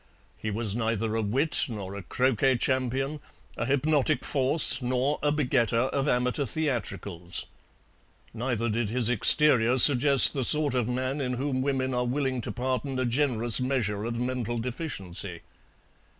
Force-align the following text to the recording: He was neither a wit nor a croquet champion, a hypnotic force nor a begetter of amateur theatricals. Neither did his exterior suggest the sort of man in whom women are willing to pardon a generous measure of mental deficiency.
He 0.35 0.49
was 0.49 0.75
neither 0.75 1.13
a 1.15 1.21
wit 1.21 1.65
nor 1.69 1.93
a 1.93 2.01
croquet 2.01 2.57
champion, 2.57 3.19
a 3.55 3.67
hypnotic 3.67 4.25
force 4.25 4.81
nor 4.81 5.19
a 5.21 5.31
begetter 5.31 5.77
of 5.91 6.07
amateur 6.07 6.47
theatricals. 6.47 7.45
Neither 8.33 8.67
did 8.67 8.89
his 8.89 9.09
exterior 9.11 9.77
suggest 9.77 10.33
the 10.33 10.43
sort 10.43 10.73
of 10.73 10.87
man 10.87 11.21
in 11.21 11.33
whom 11.33 11.61
women 11.61 11.93
are 11.93 12.03
willing 12.05 12.41
to 12.41 12.51
pardon 12.51 12.97
a 12.97 13.05
generous 13.05 13.61
measure 13.61 14.03
of 14.03 14.19
mental 14.19 14.57
deficiency. 14.57 15.41